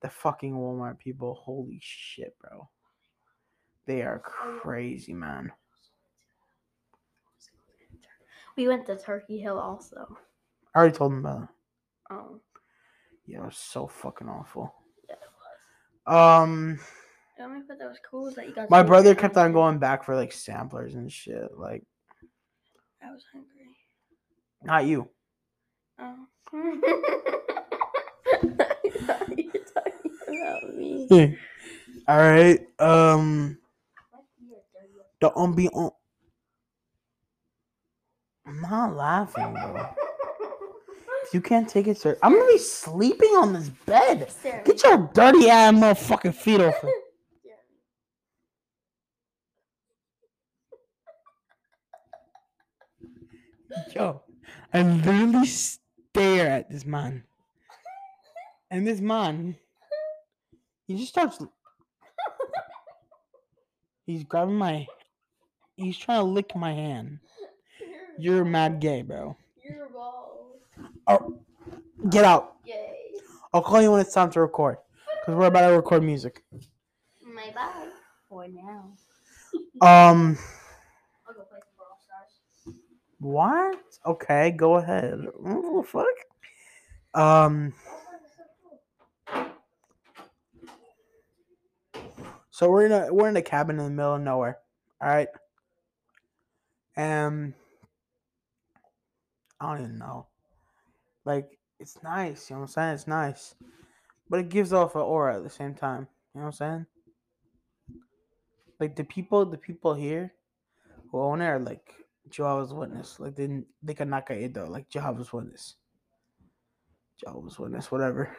[0.00, 2.68] The fucking Walmart people, holy shit, bro.
[3.86, 5.52] They are crazy, man.
[8.56, 10.18] We went to Turkey Hill also.
[10.76, 11.48] I already told them about it.
[12.10, 12.40] Um,
[13.24, 14.74] Yeah, it was so fucking awful.
[15.08, 15.20] yeah, it
[16.06, 16.42] was.
[16.42, 16.78] Um,
[17.38, 18.68] The only part that was cool is that you got.
[18.68, 21.56] my brother kept on going back for like samplers and shit.
[21.56, 21.82] Like,
[23.02, 23.74] I was hungry.
[24.64, 25.08] not you.
[25.98, 26.26] Oh.
[26.52, 26.58] I
[29.06, 30.10] thought you were talking
[30.42, 31.08] about me.
[32.08, 32.60] All right.
[32.78, 33.56] Um,
[35.22, 35.92] the ambiance.
[38.46, 39.88] I'm not laughing, bro.
[41.32, 42.16] You can't take it, sir.
[42.22, 44.32] I'm gonna be sleeping on this bed.
[44.64, 46.82] Get your dirty ass motherfucking feet off.
[46.82, 46.92] Me.
[53.94, 54.22] Yo,
[54.72, 57.24] I literally stare at this man.
[58.70, 59.56] And this man,
[60.86, 61.42] he just starts.
[64.06, 64.86] He's grabbing my.
[65.76, 67.18] He's trying to lick my hand.
[68.18, 69.36] You're mad gay, bro.
[71.06, 71.38] Oh,
[72.10, 72.56] get out.
[72.64, 72.92] Yay.
[73.52, 74.78] I'll call you when it's time to record.
[75.20, 76.42] Because we're about to record music.
[77.22, 77.88] My bye.
[78.28, 78.92] For now.
[79.82, 80.38] Um,
[81.28, 82.76] I'll go play some Brawl Stars.
[83.18, 83.98] what?
[84.06, 85.20] Okay, go ahead.
[85.38, 86.06] What the fuck?
[87.14, 87.72] Um,
[92.50, 94.58] so we're in a we're in a cabin in the middle of nowhere.
[95.00, 95.28] All right.
[96.96, 97.54] Um,
[99.60, 100.26] I don't even know.
[101.26, 102.94] Like it's nice, you know what I'm saying?
[102.94, 103.54] It's nice.
[104.30, 106.08] But it gives off an aura at the same time.
[106.34, 106.86] You know what I'm saying?
[108.80, 110.32] Like the people the people here
[111.10, 111.92] who own it are like
[112.30, 113.18] Jehovah's Witness.
[113.18, 115.74] Like they they can knock it though, like Jehovah's Witness.
[117.18, 118.34] Jehovah's Witness, whatever.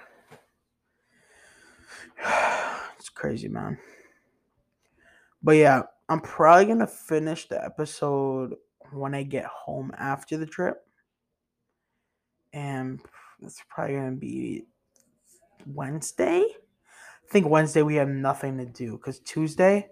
[3.00, 3.78] It's crazy, man.
[5.44, 8.56] But yeah, I'm probably gonna finish the episode
[8.92, 10.87] when I get home after the trip.
[12.58, 13.00] And
[13.44, 14.64] it's probably gonna be
[15.68, 16.42] Wednesday.
[16.42, 19.90] I think Wednesday we have nothing to do because Tuesday,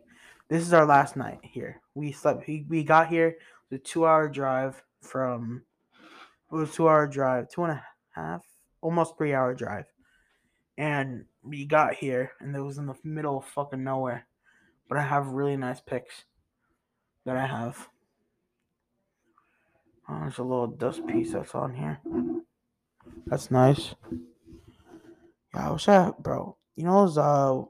[0.49, 1.79] this is our last night here.
[1.93, 2.47] We slept.
[2.47, 3.37] We, we got here.
[3.69, 5.61] the two-hour drive from.
[6.51, 7.83] It was a two-hour drive, two and a
[8.15, 8.43] half,
[8.81, 9.85] almost three-hour drive,
[10.75, 14.25] and we got here, and it was in the middle of fucking nowhere.
[14.89, 16.23] But I have really nice pics
[17.25, 17.89] that I have.
[20.09, 21.99] Oh, there's a little dust piece that's on here.
[23.27, 23.95] That's nice.
[25.53, 26.57] Yeah, I wish I, bro.
[26.75, 27.61] You know those uh,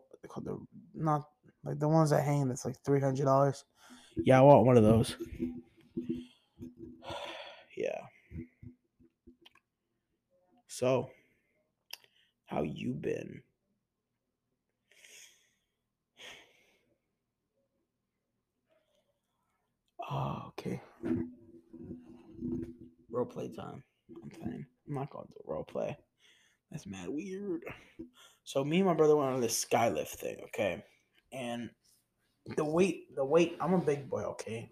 [0.42, 1.24] the not
[1.64, 2.48] like the ones that hang.
[2.48, 3.64] That's like three hundred dollars.
[4.18, 5.16] Yeah, I want one of those.
[7.78, 8.02] yeah.
[10.68, 11.10] So,
[12.46, 13.42] how you been?
[20.08, 20.80] Oh, okay.
[23.10, 23.84] Role play time.
[24.22, 24.68] I'm playing.
[24.88, 25.98] I'm not going to role play.
[26.72, 27.64] That's mad weird.
[28.44, 30.84] So me and my brother went on this skylift thing, okay?
[31.32, 31.70] And
[32.56, 34.70] the weight, the weight, I'm a big boy, okay?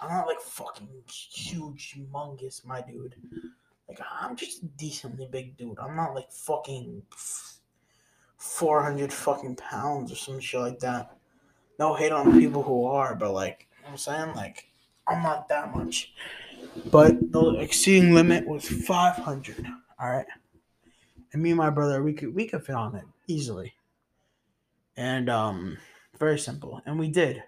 [0.00, 3.14] I'm not like fucking huge, humongous, my dude.
[3.88, 5.78] Like I'm just a decently big dude.
[5.78, 7.02] I'm not like fucking
[8.38, 11.16] 400 fucking pounds or some shit like that.
[11.78, 14.34] No hate on people who are, but like, you know what I'm saying?
[14.34, 14.68] Like,
[15.06, 16.12] I'm not that much.
[16.90, 19.66] But the exceeding limit was 500.
[20.00, 20.26] All right.
[21.32, 23.74] And me and my brother, we could we could fit on it easily.
[24.96, 25.78] And um,
[26.18, 26.80] very simple.
[26.86, 27.42] And we did.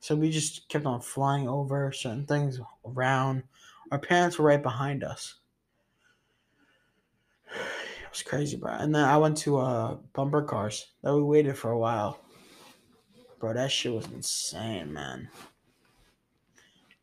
[0.00, 3.44] So we just kept on flying over certain things around.
[3.92, 5.36] Our parents were right behind us.
[8.02, 8.72] It was crazy, bro.
[8.72, 12.18] And then I went to uh bumper cars that we waited for a while.
[13.40, 15.30] Bro, that shit was insane, man.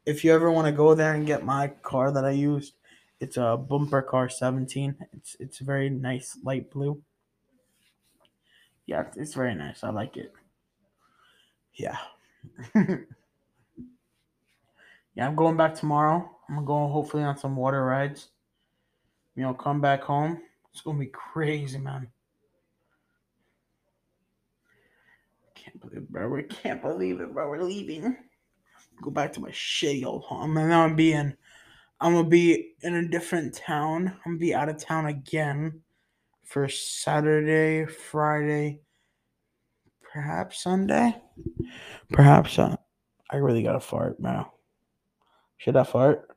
[0.10, 2.74] If you ever want to go there and get my car that I used,
[3.20, 4.96] it's a bumper car 17.
[5.14, 7.04] It's it's very nice light blue.
[8.88, 9.84] Yeah, it's- very nice.
[9.84, 10.34] I like it.
[11.76, 11.98] Yeah.
[12.76, 12.98] yeah,
[15.28, 16.28] I'm going back tomorrow.
[16.50, 18.30] I'm gonna hopefully on some water rides.
[19.36, 20.42] You know, come back home.
[20.72, 22.08] It's gonna be crazy, man.
[25.54, 26.30] Can't believe it, bro.
[26.30, 27.48] We can't believe it, bro.
[27.48, 28.18] We're leaving.
[29.02, 30.58] Go back to my shitty old home.
[30.58, 31.36] And now I'm being
[32.02, 34.08] I'm gonna be in a different town.
[34.08, 35.82] I'm gonna be out of town again
[36.46, 38.80] for Saturday, Friday,
[40.02, 41.16] perhaps Sunday.
[42.12, 42.76] Perhaps uh,
[43.30, 44.54] I really gotta fart now.
[45.58, 46.28] Should I fart?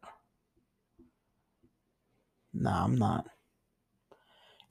[2.52, 3.26] Nah, I'm not.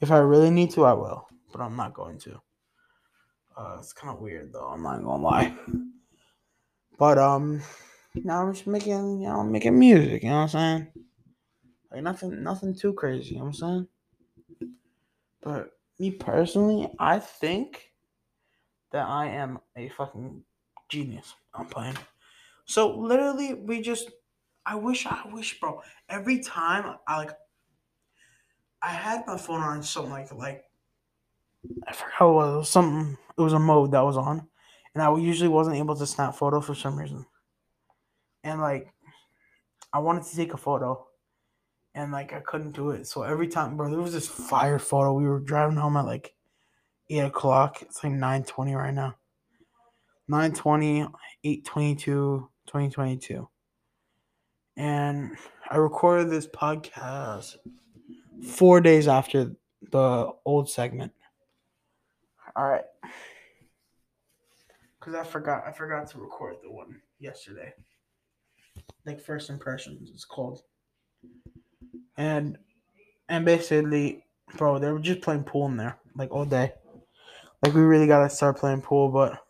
[0.01, 2.41] If I really need to, I will, but I'm not going to.
[3.57, 4.67] Uh, it's kind of weird though.
[4.67, 5.55] I'm not gonna lie.
[7.01, 7.63] But um,
[8.13, 10.21] now I'm just making, you know, making music.
[10.21, 10.87] You know what I'm saying?
[11.91, 13.31] Like nothing, nothing too crazy.
[13.31, 13.87] You know what I'm saying?
[15.41, 17.91] But me personally, I think
[18.91, 20.43] that I am a fucking
[20.89, 21.33] genius.
[21.55, 21.97] I'm playing.
[22.65, 24.11] So literally, we just.
[24.63, 25.81] I wish, I wish, bro.
[26.07, 27.31] Every time I like,
[28.79, 30.65] I had my phone on something like like.
[31.87, 32.47] I forgot what.
[32.47, 33.17] It was something.
[33.39, 34.47] It was a mode that was on,
[34.93, 37.25] and I usually wasn't able to snap photo for some reason.
[38.43, 38.93] And like,
[39.93, 41.05] I wanted to take a photo,
[41.93, 43.07] and like I couldn't do it.
[43.07, 45.13] So every time, bro, there was this fire photo.
[45.13, 46.33] We were driving home at like
[47.09, 47.81] eight o'clock.
[47.81, 49.15] It's like nine twenty right now.
[50.31, 51.01] 920,
[51.43, 53.49] 822, 2022.
[54.77, 55.35] And
[55.69, 57.57] I recorded this podcast
[58.41, 59.51] four days after
[59.91, 61.11] the old segment.
[62.55, 62.85] All right.
[65.01, 67.73] Cause I forgot I forgot to record the one yesterday.
[69.03, 70.61] Like first impressions, it's called.
[72.17, 72.59] And
[73.27, 74.23] and basically,
[74.57, 76.73] bro, they were just playing pool in there like all day.
[77.63, 79.43] Like we really gotta start playing pool, but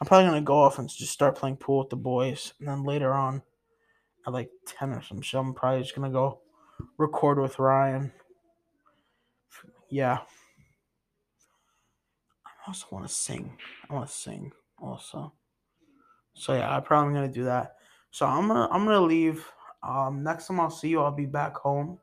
[0.00, 2.82] I'm probably gonna go off and just start playing pool with the boys, and then
[2.82, 3.42] later on,
[4.26, 6.40] at like ten or some shit, I'm probably just gonna go
[6.98, 8.10] record with Ryan.
[9.88, 10.18] Yeah.
[12.44, 13.58] I also want to sing.
[13.88, 14.52] I want to sing
[14.82, 15.34] also.
[16.34, 17.76] So yeah, I'm probably gonna do that.
[18.10, 19.50] So I'm gonna I'm gonna leave
[19.82, 21.98] Um, next time I'll see you, I'll be back home,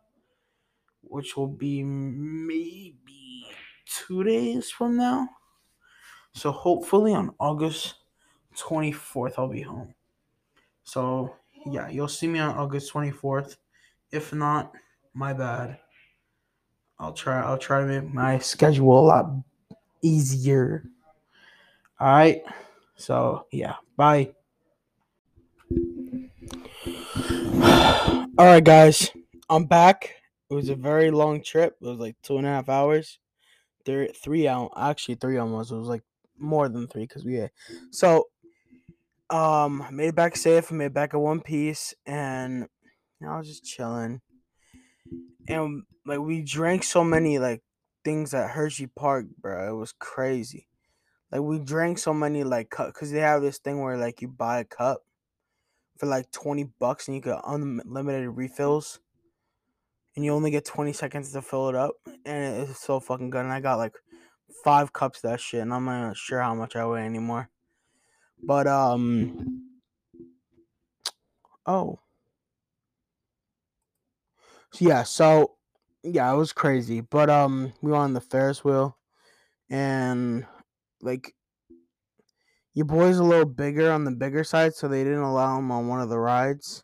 [1.02, 3.46] which will be maybe
[3.86, 5.28] two days from now.
[6.34, 7.96] So hopefully on August
[8.56, 9.94] 24th, I'll be home.
[10.84, 11.36] So
[11.68, 13.58] yeah, you'll see me on August 24th.
[14.12, 14.74] If not,
[15.14, 15.80] my bad.
[17.00, 17.42] I'll try.
[17.42, 19.32] I'll try to make my schedule a lot
[20.02, 20.86] easier.
[22.00, 22.42] All right.
[23.00, 24.34] So yeah, bye.
[28.38, 29.10] All right, guys,
[29.50, 30.16] I'm back.
[30.50, 31.78] It was a very long trip.
[31.82, 33.20] It was like two and a half hours.
[33.86, 34.72] Three, three out.
[34.76, 35.72] Actually, three almost.
[35.72, 36.04] It was like
[36.38, 37.52] more than three because we had.
[37.92, 38.26] So,
[39.30, 40.70] um, made it back safe.
[40.70, 42.68] Made it back in one piece, and
[43.26, 44.20] I was just chilling.
[45.48, 47.62] And like we drank so many like
[48.04, 49.74] things at Hershey Park, bro.
[49.74, 50.69] It was crazy.
[51.32, 54.28] Like we drank so many like cup because they have this thing where like you
[54.28, 55.04] buy a cup
[55.98, 59.00] for like twenty bucks and you get unlimited refills,
[60.16, 61.94] and you only get twenty seconds to fill it up,
[62.26, 63.46] and it's so fucking good.
[63.46, 63.96] And I got like
[64.64, 67.50] five cups of that shit, and I'm not sure how much I weigh anymore.
[68.42, 69.70] But um,
[71.66, 72.00] oh,
[74.72, 75.56] so yeah, so
[76.02, 77.02] yeah, it was crazy.
[77.02, 78.98] But um, we were on the Ferris wheel,
[79.70, 80.46] and
[81.02, 81.34] like
[82.74, 85.88] your boy's a little bigger on the bigger side, so they didn't allow him on
[85.88, 86.84] one of the rides.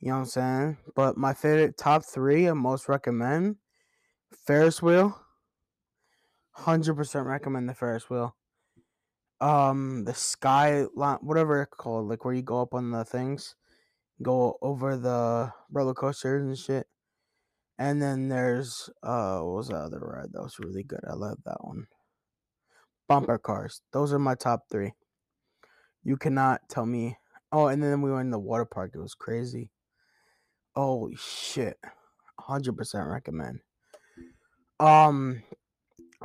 [0.00, 0.76] You know what I'm saying?
[0.96, 3.56] But my favorite top three I most recommend
[4.46, 5.20] Ferris wheel.
[6.52, 8.34] Hundred percent recommend the Ferris wheel.
[9.40, 13.54] Um, the sky line, whatever it's called, like where you go up on the things,
[14.22, 16.86] go over the roller coasters and shit.
[17.78, 21.00] And then there's uh, what was the other ride that was really good?
[21.08, 21.86] I love that one.
[23.10, 23.82] Bumper cars.
[23.92, 24.92] Those are my top three.
[26.04, 27.16] You cannot tell me.
[27.50, 28.92] Oh, and then we went in the water park.
[28.94, 29.72] It was crazy.
[30.76, 31.76] Holy shit.
[32.38, 33.58] 100% recommend.
[34.78, 35.42] Um,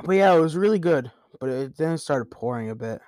[0.04, 1.10] but yeah, it was really good.
[1.40, 3.00] But it then started pouring a bit.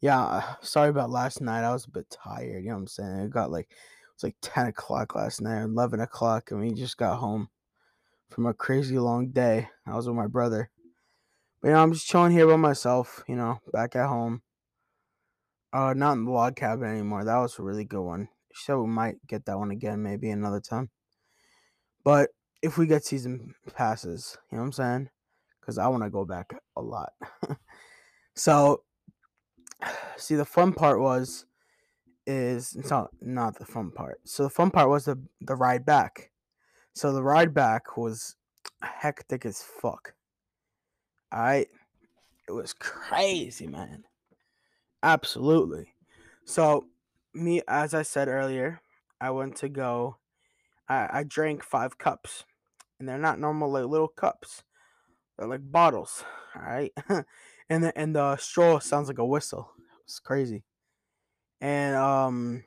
[0.00, 1.62] Yeah, sorry about last night.
[1.62, 2.64] I was a bit tired.
[2.64, 3.18] You know what I'm saying?
[3.18, 6.96] It got like, it was like 10 o'clock last night, 11 o'clock, and we just
[6.96, 7.48] got home
[8.30, 9.68] from a crazy long day.
[9.86, 10.70] I was with my brother.
[11.64, 14.42] But you know, I'm just chilling here by myself, you know, back at home.
[15.72, 17.24] Uh not in the log cabin anymore.
[17.24, 18.28] That was a really good one.
[18.52, 20.90] So we might get that one again maybe another time.
[22.04, 22.28] But
[22.60, 25.08] if we get season passes, you know what I'm saying?
[25.58, 27.14] Because I want to go back a lot.
[28.34, 28.82] so
[30.18, 31.46] see the fun part was
[32.26, 34.20] is it's not not the fun part.
[34.26, 36.30] So the fun part was the the ride back.
[36.92, 38.36] So the ride back was
[38.82, 40.13] hectic as fuck.
[41.34, 41.68] Alright.
[42.48, 44.04] It was crazy, man.
[45.02, 45.88] Absolutely.
[46.44, 46.86] So
[47.34, 48.80] me as I said earlier,
[49.20, 50.18] I went to go
[50.88, 52.44] I, I drank five cups.
[53.00, 54.62] And they're not normal like little cups.
[55.36, 56.24] They're like bottles.
[56.54, 56.92] Alright.
[57.68, 59.72] and the and the straw sounds like a whistle.
[60.04, 60.62] It's crazy.
[61.60, 62.64] And um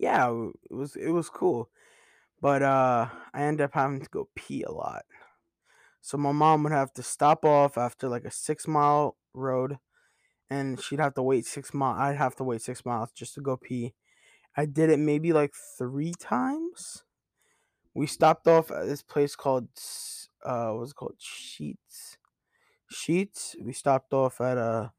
[0.00, 0.28] yeah,
[0.68, 1.70] it was it was cool.
[2.40, 5.04] But uh I ended up having to go pee a lot.
[6.02, 9.78] So my mom would have to stop off after like a six mile road
[10.50, 11.98] and she'd have to wait six miles.
[11.98, 13.94] I'd have to wait six miles just to go pee.
[14.56, 17.04] I did it maybe like three times.
[17.94, 19.68] We stopped off at this place called
[20.44, 21.18] uh what was it called?
[21.20, 22.16] Sheetz.
[22.92, 23.54] Sheetz.
[23.62, 24.92] We stopped off at a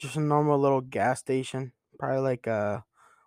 [0.00, 1.72] just a normal little gas station.
[1.96, 2.80] Probably like uh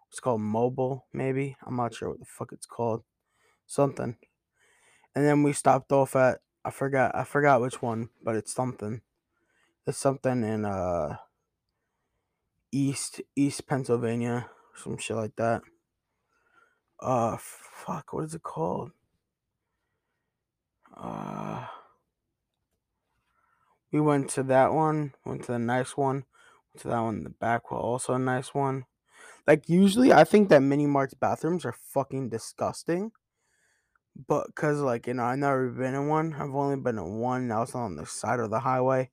[0.09, 1.55] it's called Mobil, maybe.
[1.65, 3.03] I'm not sure what the fuck it's called.
[3.65, 4.17] Something.
[5.15, 9.01] And then we stopped off at I forgot I forgot which one, but it's something.
[9.87, 11.17] It's something in uh
[12.71, 15.61] East East Pennsylvania, some shit like that.
[16.99, 18.91] Uh fuck, what is it called?
[20.95, 21.65] Uh
[23.91, 26.25] we went to that one, went to the nice one,
[26.73, 28.85] went to that one in the back, well, also a nice one.
[29.47, 33.11] Like usually I think that mini mart's bathrooms are fucking disgusting.
[34.15, 36.33] But cause like, you know, I've never been in one.
[36.33, 39.09] I've only been in one that was on the side of the highway.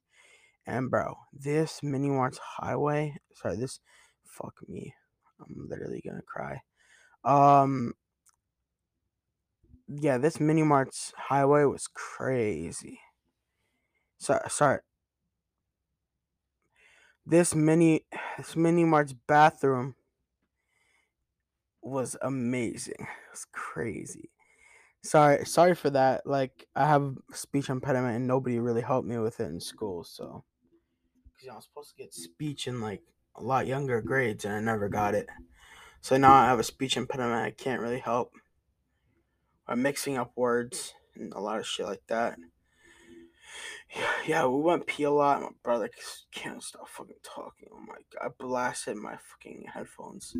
[0.66, 3.80] And bro, this mini mart's highway, sorry, this
[4.24, 4.94] fuck me.
[5.40, 6.62] I'm literally gonna cry.
[7.24, 7.94] Um
[9.88, 13.00] yeah, this mini mart's highway was crazy.
[14.18, 14.80] Sorry, sorry.
[17.24, 18.04] This mini
[18.36, 19.94] this mini mart's bathroom
[21.82, 22.96] was amazing.
[22.98, 24.30] It was crazy.
[25.02, 26.26] Sorry, sorry for that.
[26.26, 30.44] Like I have speech impediment and nobody really helped me with it in school, so
[31.38, 33.02] because know, I'm supposed to get speech in like
[33.36, 35.28] a lot younger grades and I never got it.
[36.00, 37.44] So now I have a speech impediment.
[37.44, 38.32] I can't really help.
[39.66, 42.38] I'm mixing up words and a lot of shit like that.
[43.94, 45.42] Yeah, yeah, we went pee a lot.
[45.42, 45.90] My brother
[46.32, 47.68] can't stop fucking talking.
[47.72, 50.36] Oh my god, I blasted my fucking headphones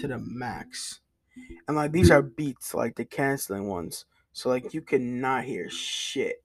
[0.00, 1.00] to the max.
[1.66, 4.06] And like these are beats, like the canceling ones.
[4.32, 6.42] So like you could not hear shit.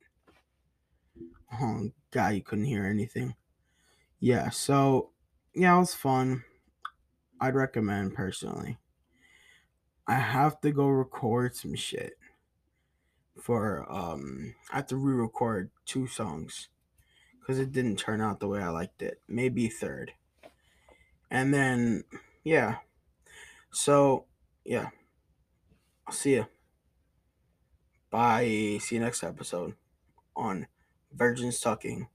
[1.61, 3.35] Oh god, you couldn't hear anything.
[4.19, 5.11] Yeah, so
[5.53, 6.43] yeah, it was fun.
[7.39, 8.77] I'd recommend personally.
[10.07, 12.13] I have to go record some shit
[13.39, 16.69] for um I have to re-record two songs
[17.39, 19.21] because it didn't turn out the way I liked it.
[19.27, 20.13] Maybe third.
[21.29, 22.03] And then
[22.43, 22.77] yeah.
[23.71, 24.25] So
[24.65, 24.89] yeah.
[26.07, 26.47] I'll see you.
[28.09, 28.77] Bye.
[28.81, 29.75] See you next episode
[30.35, 30.67] on
[31.11, 32.07] Virgins Talking.